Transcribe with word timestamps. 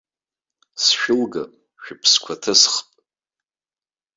Сшәылгап, 0.83 1.51
шәыԥсқәа 1.83 2.33
ҭысхп! 2.41 2.85